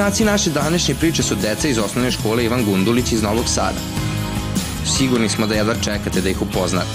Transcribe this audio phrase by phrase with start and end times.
[0.00, 3.78] Junaci naše današnje priče su deca iz osnovne škole Ivan Gundulić iz Novog Sada.
[4.96, 6.88] Sigurni smo da jedva čekate da ih upoznate.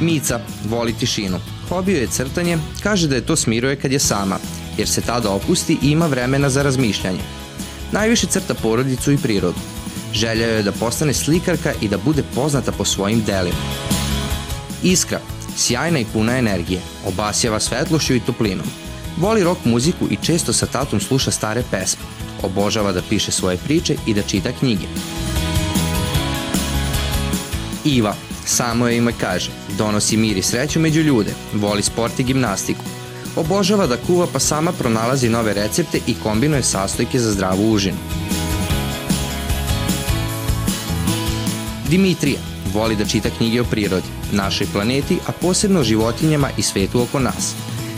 [0.00, 1.38] Mica voli tišinu.
[1.68, 4.38] Hobio je crtanje, kaže da je to smiruje kad je sama,
[4.78, 7.20] jer se tada opusti i ima vremena za razmišljanje.
[7.92, 9.58] Najviše crta porodicu i prirodu.
[10.12, 13.56] Želja je da postane slikarka i da bude poznata po svojim delima.
[14.82, 15.20] Iskra,
[15.56, 18.66] sjajna i puna energije, obasjava svetlošću i toplinom.
[19.16, 22.02] Voli rock muziku i često sa tatom sluša stare pesme.
[22.42, 24.86] Obožava da piše svoje priče i da čita knjige.
[27.84, 28.14] Iva,
[28.46, 32.84] samo je ime kaže, donosi mir i sreću među ljude, voli sport i gimnastiku.
[33.36, 37.98] Obožava da kuva pa sama pronalazi nove recepte i kombinuje sastojke za zdravu užinu.
[41.88, 42.38] Dimitrija
[42.74, 47.54] voli da čita knjige o prirodi, našoj planeti, a posebno životinjama i svetu oko nas.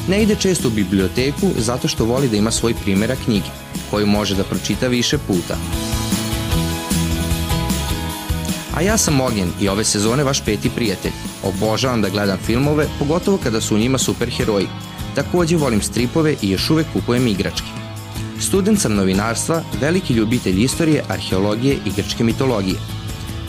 [0.09, 3.49] Ne ide često u biblioteku zato što voli da ima svoj primjera knjige,
[3.91, 5.57] koju može da pročita više puta.
[8.75, 11.13] A ja sam Ognjen i ove sezone vaš peti prijatelj.
[11.43, 14.67] Obožavam da gledam filmove, pogotovo kada su u njima superheroji.
[15.15, 17.67] Takođe volim stripove i još uvek kupujem igračke.
[18.41, 22.77] Student sam novinarstva, veliki ljubitelj istorije, arheologije i grčke mitologije.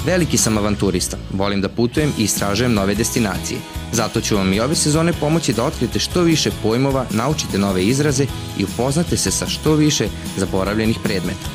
[0.06, 3.60] Veliki sam avanturista, volim da putujem i istražujem nove destinacije.
[3.92, 8.26] Zato ću vam i ove sezone pomoći da otkrijete što više pojmova, naučite nove izraze
[8.58, 11.50] i upoznate se sa što više zaboravljenih predmeta.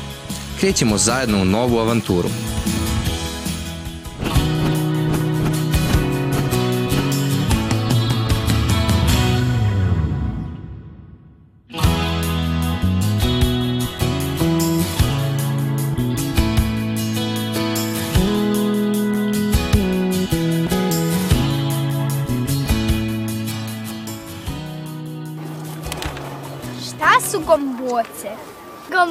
[0.59, 2.29] Krećemo zajedno u novu avanturu.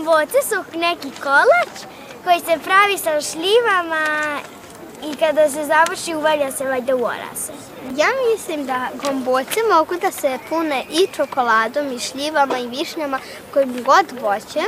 [0.09, 4.39] Gomboce su neki kolač koji se pravi sa šljivama
[5.05, 7.53] i kada se završi uvalja se valjda u orase.
[7.97, 13.19] Ja mislim da gomboce mogu da se pune i čokoladom i šljivama i višnjama
[13.53, 14.63] kojim god voće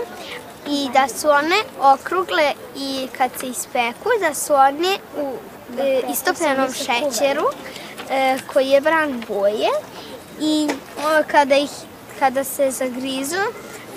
[0.69, 5.33] i da su one okrugle i kad se ispeku da su one u
[5.81, 7.47] e, istopljenom šećeru
[8.11, 9.71] e, koji je vran boje
[10.41, 10.69] i
[10.99, 11.71] o, kada, ih,
[12.19, 13.41] kada se zagrizu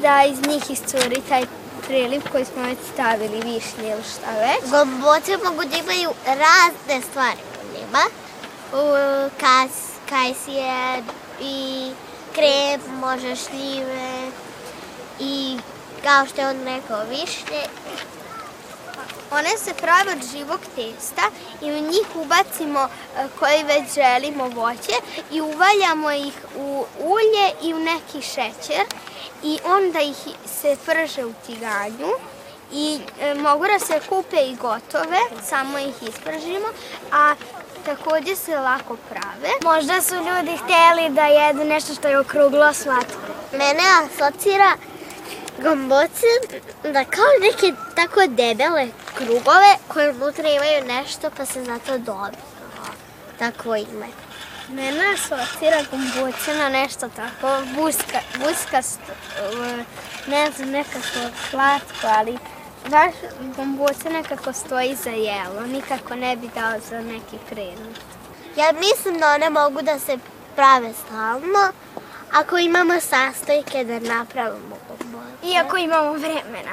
[0.03, 1.45] da iz njih iscuri taj
[1.87, 4.71] priliv koji smo već stavili višnje ili šta već.
[4.71, 8.03] Gomboce mogu da imaju razne stvari u njima.
[9.39, 9.71] Kas,
[10.09, 11.03] kajsije
[11.41, 11.91] i
[12.33, 14.31] krem, može šljive
[15.19, 15.57] i
[16.03, 17.63] kao što je on rekao višnje.
[19.31, 21.21] One se prave od živog testa
[21.61, 24.93] i u njih ubacimo e, koji već želimo voće
[25.31, 28.85] i uvaljamo ih u ulje i u neki šećer
[29.43, 32.11] i onda ih se prže u tiganju
[32.71, 36.67] i e, mogu da se kupe i gotove, samo ih ispržimo,
[37.11, 37.35] a
[37.85, 39.49] takođe se lako prave.
[39.63, 43.19] Možda su ljudi hteli da jedu nešto što je okruglo slatko.
[43.51, 44.71] Mene asocira
[45.63, 46.27] gomboce
[46.83, 52.53] da kao neke tako debele krugove koje unutra imaju nešto pa se zato dobilo
[53.39, 54.07] takvo ime.
[54.69, 59.83] Mene asocira gomboce na nešto tako buska, buskasto, e,
[60.27, 61.19] ne znam, nekako
[61.49, 62.37] slatko, ali
[62.89, 63.13] baš
[63.55, 67.99] gomboce nekako stoji za jelo, nikako ne bi dao za neki predmet.
[68.57, 70.17] Ja mislim da one mogu da se
[70.55, 71.71] prave stalno
[72.33, 75.47] ako imamo sastojke da napravimo gomboce.
[75.53, 76.71] Iako imamo vremena.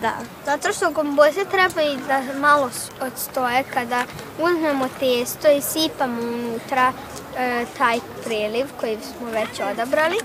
[0.00, 0.12] Da,
[0.46, 2.70] zato što gomboze treba i da malo
[3.00, 4.04] odstoje kada
[4.38, 6.92] uzmemo testo i sipamo unutra
[7.38, 10.16] e, taj preliv koji smo već odabrali.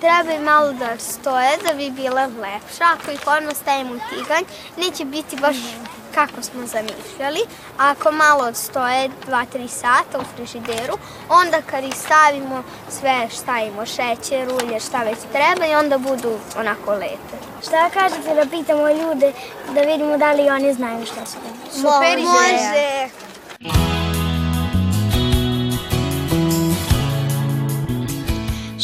[0.00, 2.84] Treba i malo da stoje da bi bile lepše.
[2.84, 4.44] Ako ih odmah stavimo u tiganj,
[4.76, 5.56] neće biti baš
[6.14, 7.40] kako smo zamišljali.
[7.78, 10.94] Ako malo odstoje 2-3 sata u frižideru,
[11.28, 16.92] onda kad ih stavimo sve stavimo šećer, ulje, šta već treba i onda budu onako
[16.92, 17.36] lepe.
[17.62, 19.32] Šta kažete da pitamo ljude
[19.74, 21.36] da vidimo da li oni znaju šta su?
[21.70, 22.32] Super ideja.
[22.32, 23.08] Može.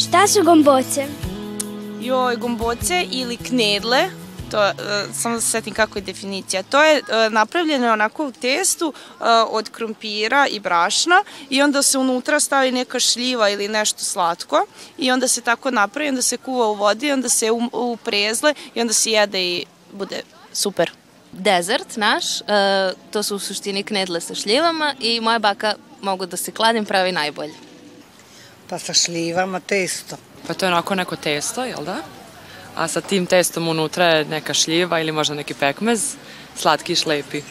[0.07, 1.05] Šta su gomboce?
[2.01, 4.09] Joj, gomboce ili knedle,
[4.51, 6.63] to, uh, samo da se setim kako je definicija.
[6.63, 11.97] To je uh, napravljeno onako u testu uh, od krompira i brašna i onda se
[11.97, 14.65] unutra stavi neka šljiva ili nešto slatko
[14.97, 18.53] i onda se tako napravi, onda se kuva u vodi, onda se u, u prezle
[18.75, 20.21] i onda se jede i bude
[20.53, 20.91] super.
[21.31, 22.23] Dezert naš,
[23.11, 27.11] to su u suštini knedle sa šljivama i moja baka mogu da se kladim pravi
[27.11, 27.53] najbolje.
[28.69, 30.17] Pa sa šljivama testo.
[30.47, 31.97] Pa to je onako neko testo, jel da?
[32.75, 36.15] A sa tim testom unutra je neka šljiva ili možda neki pekmez,
[36.55, 37.41] slatki i šlepi,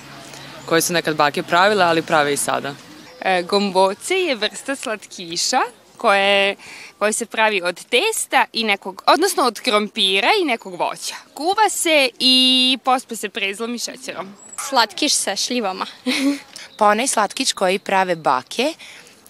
[0.67, 2.75] koji su nekad bake pravile, ali prave i sada.
[3.21, 5.61] E, gomboce je vrsta slatkiša
[5.97, 6.57] koje,
[6.99, 11.15] koje se pravi od testa i nekog, odnosno od krompira i nekog voća.
[11.35, 14.35] Kuva se i pospe se prezlom i šećerom.
[14.69, 15.87] Slatkiš sa šljivama.
[16.79, 18.75] pa onaj slatkić koji prave bake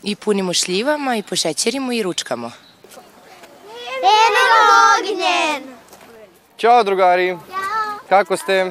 [0.03, 2.53] i punimo šljivama i pošećerimo i ručkamo.
[4.03, 4.45] Eno
[4.99, 5.78] ognjen!
[6.59, 7.29] Ćao drugari!
[7.29, 7.99] Ćao!
[8.09, 8.65] Kako ste?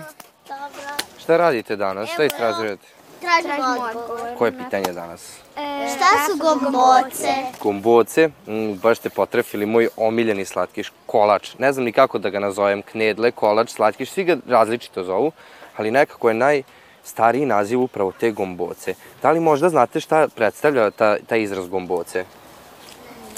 [0.47, 1.05] Dobro.
[1.19, 2.09] Šta radite danas?
[2.09, 2.87] Šta istražujete?
[3.21, 4.37] Tražimo odgovor.
[4.37, 5.37] Koje pitanje danas?
[5.57, 7.27] E, šta su gomboce?
[7.61, 11.53] Gomboce, mm, baš ste potrefili moj omiljeni slatkiš, kolač.
[11.57, 15.31] Ne znam ni kako da ga nazovem, knedle, kolač, slatkiš, svi ga različito zovu,
[15.77, 18.95] ali nekako je najstariji naziv upravo te gomboce.
[19.21, 22.25] Da li možda znate šta predstavlja ta, taj izraz gomboce?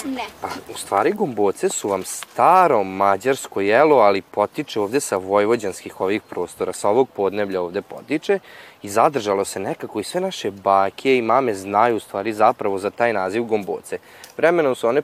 [0.04, 0.22] Ne.
[0.42, 6.22] A, u stvari gomboce su vam staro mađarsko jelo, ali potiče ovde sa vojvođanskih ovih
[6.22, 8.38] prostora, sa ovog podneblja ovde potiče
[8.82, 12.90] i zadržalo se nekako i sve naše bake i mame znaju u stvari zapravo za
[12.90, 13.98] taj naziv gomboce.
[14.36, 15.02] Vremenom su one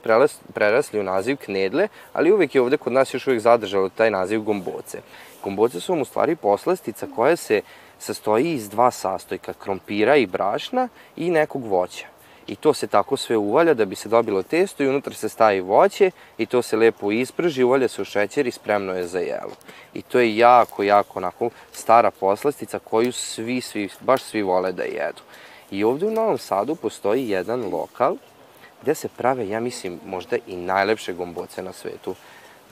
[0.53, 4.41] prerasli u naziv knedle, ali uvek je ovde kod nas još uvek zadržalo taj naziv
[4.41, 5.01] gomboce.
[5.43, 7.61] Gomboce su vam u stvari poslastica koja se
[7.99, 12.16] sastoji iz dva sastojka, krompira i brašna i nekog voća
[12.47, 15.61] i to se tako sve uvalja da bi se dobilo testo i unutra se stavi
[15.61, 19.55] voće i to se lepo isprži, uvalja se u šećer i spremno je za jelo.
[19.93, 24.83] I to je jako, jako onako stara poslastica koju svi, svi, baš svi vole da
[24.83, 25.21] jedu.
[25.71, 28.15] I ovde u Novom Sadu postoji jedan lokal
[28.81, 32.15] gde se prave, ja mislim, možda i najlepše gomboce na svetu.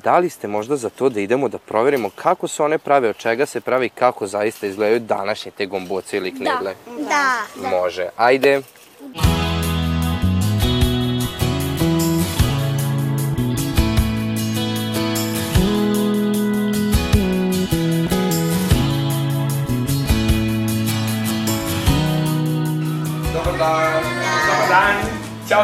[0.04, 3.18] Da li ste možda za to da idemo da proverimo kako se one prave, od
[3.18, 6.76] čega se prave i kako zaista izgledaju današnje te gomboce ili knegle?
[6.86, 7.38] Da.
[7.62, 7.70] da.
[7.70, 8.10] Može.
[8.18, 8.62] Ajde.
[9.00, 9.45] Da.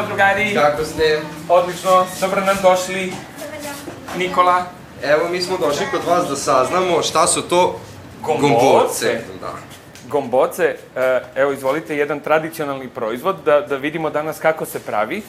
[0.02, 0.54] Ćao drugari.
[0.54, 1.20] Kako ste?
[1.48, 3.12] Odlično, dobro nam došli.
[4.18, 4.62] Nikola.
[5.02, 7.80] Evo mi smo došli kod vas da saznamo šta su to
[8.22, 8.48] gomboce.
[8.50, 9.20] gomboce.
[9.40, 9.52] Da.
[10.08, 15.22] Gomboce, e, evo izvolite jedan tradicionalni proizvod da, da vidimo danas kako se pravi, e,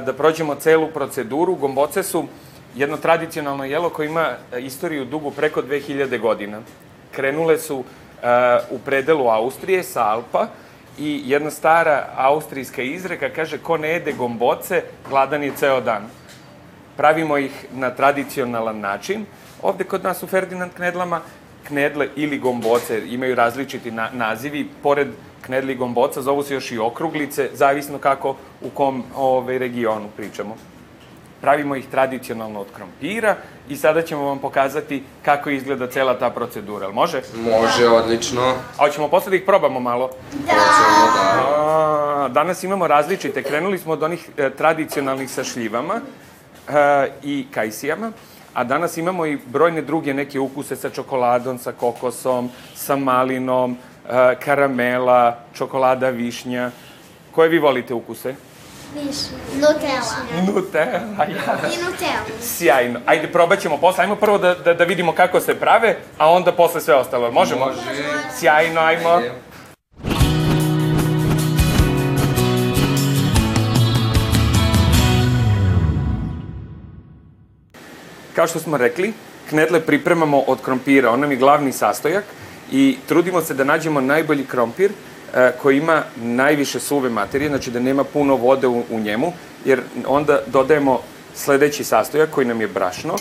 [0.00, 1.54] da prođemo celu proceduru.
[1.54, 2.24] Gomboce su
[2.74, 6.60] jedno tradicionalno jelo koje ima istoriju dugu preko 2000 godina.
[7.12, 7.84] Krenule su
[8.70, 10.46] u predelu Austrije sa Alpa,
[10.98, 16.06] i jedna stara austrijska izreka kaže ko ne jede gomboce, gladan je ceo dan.
[16.96, 19.26] Pravimo ih na tradicionalan način.
[19.62, 21.20] Ovde kod nas u Ferdinand knedlama
[21.66, 24.68] knedle ili gomboce imaju različiti na, nazivi.
[24.82, 25.08] Pored
[25.42, 30.56] knedli i gomboca zovu se još i okruglice, zavisno kako u kom ove, regionu pričamo.
[31.40, 33.36] Pravimo ih tradicionalno od krompira
[33.68, 36.90] i sada ćemo vam pokazati kako izgleda cela ta procedura.
[36.90, 37.22] Može?
[37.36, 38.42] Može, odlično.
[38.78, 40.10] A hoćemo posle da ih probamo malo?
[40.32, 40.52] Da.
[40.52, 42.24] Hoćemo, da.
[42.24, 43.42] A, danas imamo različite.
[43.42, 46.00] Krenuli smo od onih e, tradicionalnih sa šljivama
[46.68, 48.12] e, i kajsijama,
[48.54, 53.76] a danas imamo i brojne druge neke ukuse sa čokoladom, sa kokosom, sa malinom,
[54.10, 56.70] e, karamela, čokolada višnja.
[57.32, 58.34] Koje vi volite ukuse?
[58.94, 59.28] Više.
[59.54, 60.44] Nutella.
[60.46, 61.26] Nutella, ja.
[61.72, 62.40] I Nutella.
[62.42, 63.00] Sjajno.
[63.06, 64.04] Ajde, probat ćemo posle.
[64.04, 67.30] Ajmo prvo da, da, da vidimo kako se prave, a onda posle sve ostalo.
[67.30, 67.66] Možemo?
[67.66, 67.80] Može.
[68.38, 69.08] Sjajno, ajmo.
[69.08, 69.32] Ajde.
[78.34, 79.12] Kao što smo rekli,
[79.48, 82.24] knedle pripremamo od krompira, on nam je glavni sastojak
[82.72, 84.92] i trudimo se da nađemo najbolji krompir
[85.62, 89.32] koji ima najviše suve materije, znači da nema puno vode u, u njemu,
[89.64, 91.00] jer onda dodajemo
[91.34, 93.16] sledeći sastojak koji nam je brašno,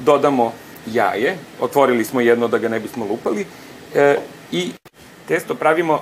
[0.00, 0.52] dodamo
[0.86, 3.46] jaje, otvorili smo jedno da ga ne bismo lupali,
[3.94, 4.18] e,
[4.52, 4.72] i
[5.28, 6.00] testo pravimo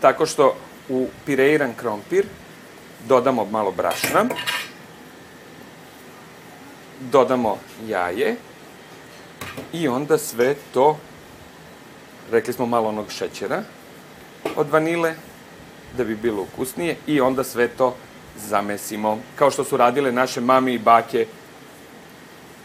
[0.00, 0.56] tako što
[0.88, 2.26] u pireiran krompir
[3.08, 4.24] dodamo malo brašna,
[7.00, 8.36] dodamo jaje
[9.72, 10.98] i onda sve to,
[12.30, 13.62] rekli smo malo onog šećera,
[14.56, 15.14] od vanile,
[15.96, 17.96] da bi bilo ukusnije i onda sve to
[18.36, 21.26] zamesimo, kao što su radile naše mame i bake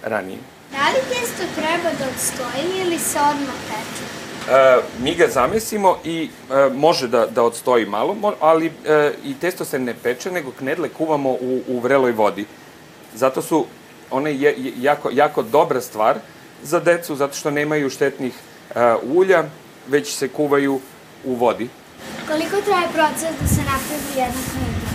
[0.03, 0.39] ranije.
[0.71, 4.21] Da li testo treba da odstoji ili se odmah peče?
[4.49, 9.65] E, mi ga zamesimo i e, može da, da odstoji malo, ali e, i testo
[9.65, 12.45] se ne peče, nego knedle kuvamo u, u vreloj vodi.
[13.15, 13.65] Zato su
[14.11, 16.17] one je, je, jako, jako dobra stvar
[16.63, 18.33] za decu, zato što nemaju štetnih
[18.75, 19.43] e, ulja,
[19.87, 20.79] već se kuvaju
[21.23, 21.69] u vodi.
[22.27, 24.91] Koliko traje proces da se napravi jedna knedla?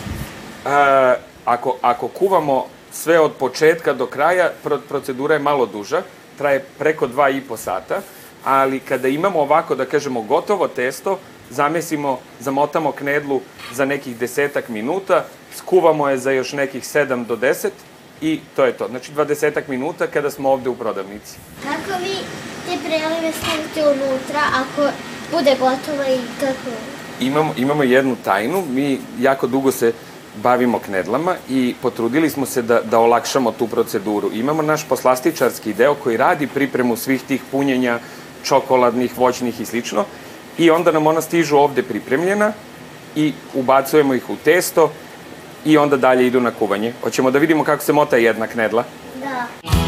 [0.64, 1.14] A,
[1.45, 6.02] ako, ako kuvamo sve od početka do kraja, pro, procedura je malo duža,
[6.38, 8.00] traje preko dva i po sata,
[8.45, 11.18] ali kada imamo ovako, da kažemo, gotovo testo,
[11.50, 13.40] zamesimo, zamotamo knedlu
[13.73, 15.25] za nekih desetak minuta,
[15.56, 17.71] skuvamo je za još nekih 7 do 10
[18.21, 18.88] i to je to.
[18.88, 21.37] Znači 20 minuta kada smo ovde u prodavnici.
[21.62, 22.16] Kako vi
[22.66, 24.90] te prelive stavite unutra ako
[25.30, 26.76] bude gotova i kako?
[27.21, 29.92] Imamo, imamo jednu tajnu, mi jako dugo se
[30.42, 34.30] bavimo knedlama i potrudili smo se da, da olakšamo tu proceduru.
[34.33, 37.99] Imamo naš poslastičarski deo koji radi pripremu svih tih punjenja,
[38.45, 40.04] čokoladnih, voćnih i slično
[40.59, 42.52] i onda nam ona stižu ovde pripremljena
[43.16, 44.92] i ubacujemo ih u testo
[45.64, 46.92] i onda dalje idu na kuvanje.
[47.02, 48.85] Hoćemo da vidimo kako se mota jedna knedla.
[49.21, 49.85] Da.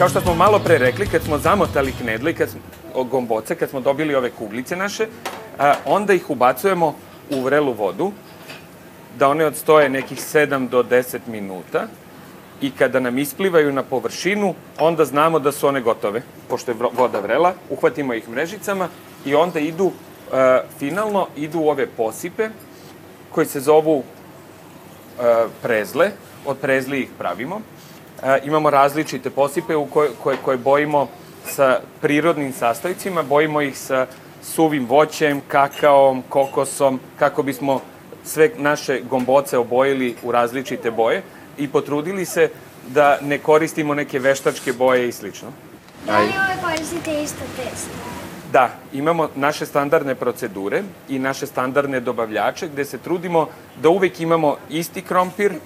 [0.00, 2.60] Kao što smo malo pre rekli, kad smo zamotali knedle, kad smo,
[3.04, 5.06] gomboce, kad smo dobili ove kuglice naše,
[5.58, 6.94] a, onda ih ubacujemo
[7.30, 8.12] u vrelu vodu,
[9.18, 11.86] da one odstoje nekih 7 do 10 minuta
[12.60, 16.22] i kada nam isplivaju na površinu, onda znamo da su one gotove.
[16.48, 18.88] Pošto je voda vrela, uhvatimo ih mrežicama
[19.24, 19.92] i onda idu,
[20.32, 22.48] a, finalno, idu ove posipe
[23.30, 24.02] koji se zovu
[25.20, 26.10] a, prezle,
[26.46, 27.60] od prezli ih pravimo
[28.44, 31.08] imamo različite posipe u koje, koje, koje bojimo
[31.46, 34.06] sa prirodnim sastojcima, bojimo ih sa
[34.42, 37.80] suvim voćem, kakaom, kokosom, kako bismo
[38.24, 41.22] sve naše gomboce obojili u različite boje
[41.58, 42.50] i potrudili se
[42.88, 45.48] da ne koristimo neke veštačke boje i slično.
[46.06, 47.90] Da li ove koristite isto testo?
[48.52, 53.48] Da, imamo naše standardne procedure i naše standardne dobavljače gde se trudimo
[53.82, 55.58] da uvek imamo isti krompir, e,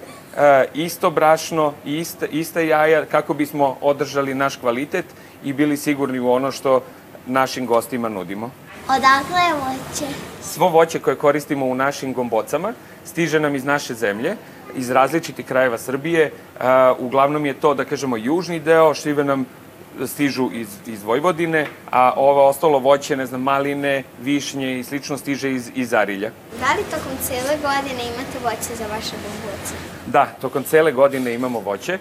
[0.73, 5.05] isto brašno i ista, ista jaja kako bismo održali naš kvalitet
[5.43, 6.81] i bili sigurni u ono što
[7.27, 8.51] našim gostima nudimo.
[8.89, 10.13] Odakle je voće?
[10.41, 12.73] Svo voće koje koristimo u našim gombocama
[13.05, 14.35] stiže nam iz naše zemlje,
[14.75, 16.31] iz različitih krajeva Srbije.
[16.55, 16.61] Uh,
[16.99, 19.45] uglavnom je to, da kažemo, južni deo, šljive nam
[20.05, 25.51] stižu iz, iz Vojvodine, a ovo ostalo voće, ne znam, maline, višnje i slično stiže
[25.51, 26.31] iz, iz Arilja.
[26.59, 29.73] Da li tokom cele godine imate voće za vaše bomboce?
[30.05, 31.93] Da, tokom cele godine imamo voće.
[31.93, 31.99] E,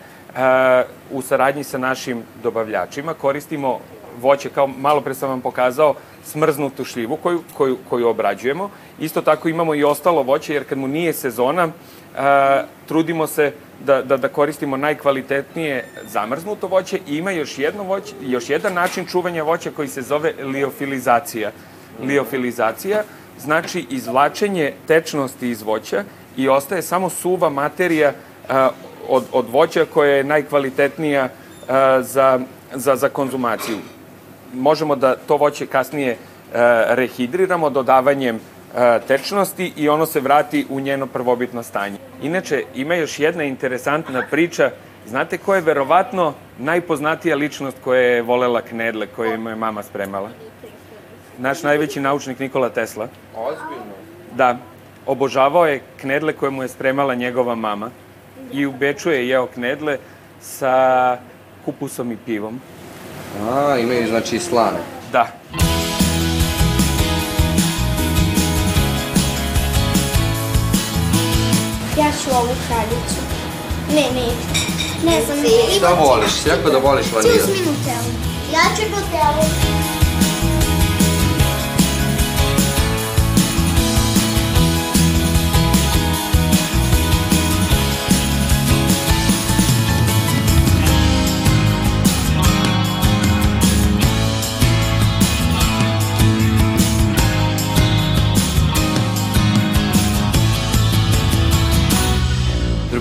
[1.11, 3.79] u saradnji sa našim dobavljačima koristimo
[4.21, 8.71] voće, kao malo pre sam vam pokazao, smrznutu šljivu koju, koju, koju obrađujemo.
[8.99, 11.69] Isto tako imamo i ostalo voće, jer kad mu nije sezona,
[12.87, 13.53] trudimo se
[13.85, 19.07] da, da, da koristimo najkvalitetnije zamrznuto voće i ima još, jedno voće, još jedan način
[19.07, 21.51] čuvanja voća koji se zove liofilizacija.
[22.03, 23.03] Liofilizacija
[23.39, 26.05] znači izvlačenje tečnosti iz voća
[26.37, 28.13] i ostaje samo suva materija
[28.49, 28.71] a,
[29.09, 31.29] od, od voća koja je najkvalitetnija
[31.69, 32.41] a, za,
[32.75, 33.77] za, za konzumaciju.
[34.55, 36.17] Možemo da to voće kasnije
[36.55, 38.41] a, rehidriramo dodavanjem
[39.09, 41.99] tečnosti i ono se vrati u njeno prvobitno stanje.
[42.25, 44.71] Inače, ima još jedna interesantna priča.
[45.07, 50.31] Znate ko je verovatno najpoznatija ličnost koja je volela knedle koje je moja mama spremala?
[51.39, 53.09] Naš najveći naučnik Nikola Tesla.
[53.37, 53.95] Ozbiljno.
[54.37, 54.59] Da,
[55.07, 57.91] obožavao je knedle koje mu je spremala njegova mama
[58.53, 59.99] i u Beču je jeo knedle
[60.41, 61.19] sa
[61.65, 62.61] kupusom i pivom.
[63.53, 64.79] A, imaju znači slane.
[65.13, 65.27] Da.
[71.99, 73.21] Ja ću ovu kraljicu.
[73.89, 74.27] Ne, ne.
[75.05, 75.39] Ne znam.
[75.77, 76.33] Šta voliš?
[76.47, 77.35] Jako da voliš Ti vanilja.
[77.35, 78.11] uzmi Nutellu.
[78.53, 79.45] Ja ću Nutellu.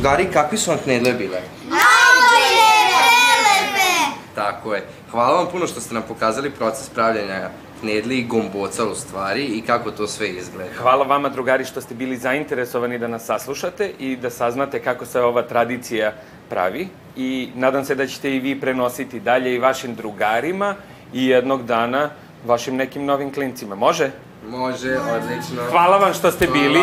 [0.03, 1.41] Drugari, kakvi su vam knedle bile?
[1.69, 4.19] Najbolje, prelepe!
[4.35, 4.83] Tako je.
[5.11, 7.49] Hvala vam puno što ste nam pokazali proces pravljanja
[7.81, 10.69] knedli i gomboca u stvari i kako to sve izgleda.
[10.77, 15.21] Hvala vama, drugari, što ste bili zainteresovani da nas saslušate i da saznate kako se
[15.21, 16.13] ova tradicija
[16.49, 16.87] pravi.
[17.15, 20.75] I nadam se da ćete i vi prenositi dalje i vašim drugarima
[21.13, 22.09] i jednog dana
[22.45, 23.75] vašim nekim novim klincima.
[23.75, 24.11] Može?
[24.49, 25.63] Može, odlično.
[25.71, 26.81] Hvala vam što ste bili.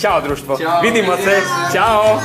[0.00, 0.56] Ćao, društvo.
[0.58, 1.40] Ćao, Vidimo se.
[1.72, 2.20] Ćao.